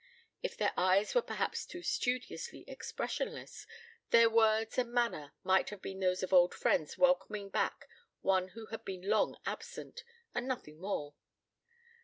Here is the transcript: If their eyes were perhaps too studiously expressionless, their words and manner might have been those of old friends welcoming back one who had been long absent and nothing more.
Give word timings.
If 0.41 0.57
their 0.57 0.73
eyes 0.75 1.13
were 1.13 1.21
perhaps 1.21 1.63
too 1.63 1.83
studiously 1.83 2.63
expressionless, 2.67 3.67
their 4.09 4.31
words 4.31 4.79
and 4.79 4.91
manner 4.91 5.33
might 5.43 5.69
have 5.69 5.79
been 5.79 5.99
those 5.99 6.23
of 6.23 6.33
old 6.33 6.55
friends 6.55 6.97
welcoming 6.97 7.49
back 7.49 7.87
one 8.21 8.47
who 8.57 8.65
had 8.65 8.83
been 8.83 9.03
long 9.07 9.37
absent 9.45 10.03
and 10.33 10.47
nothing 10.47 10.79
more. 10.81 11.13